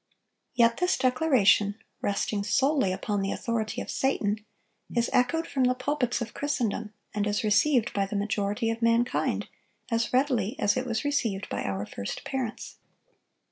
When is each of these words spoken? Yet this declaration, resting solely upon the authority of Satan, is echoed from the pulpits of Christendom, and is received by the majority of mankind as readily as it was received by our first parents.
Yet 0.55 0.77
this 0.77 0.97
declaration, 0.97 1.75
resting 2.01 2.43
solely 2.43 2.91
upon 2.91 3.21
the 3.21 3.31
authority 3.31 3.81
of 3.81 3.91
Satan, 3.91 4.43
is 4.95 5.11
echoed 5.13 5.45
from 5.45 5.65
the 5.65 5.75
pulpits 5.75 6.21
of 6.21 6.33
Christendom, 6.33 6.91
and 7.13 7.27
is 7.27 7.43
received 7.43 7.93
by 7.93 8.07
the 8.07 8.15
majority 8.15 8.71
of 8.71 8.81
mankind 8.81 9.47
as 9.91 10.11
readily 10.11 10.55
as 10.57 10.75
it 10.75 10.87
was 10.87 11.05
received 11.05 11.47
by 11.49 11.61
our 11.63 11.85
first 11.85 12.23
parents. 12.23 12.77